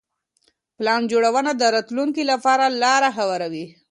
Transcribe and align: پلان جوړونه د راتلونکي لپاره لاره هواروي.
پلان 0.77 1.01
جوړونه 1.11 1.51
د 1.55 1.63
راتلونکي 1.75 2.23
لپاره 2.31 2.65
لاره 2.81 3.09
هواروي. 3.17 3.65